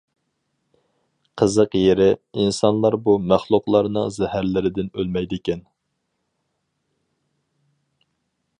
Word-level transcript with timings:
قىزىق 1.41 1.75
يېرى، 1.79 2.07
ئىنسانلار 2.43 2.97
بۇ 3.09 3.15
مەخلۇقلارنىڭ 3.33 4.09
زەھەرلىرىدىن 4.17 4.89
ئۆلمەيدىكەن. 4.95 5.65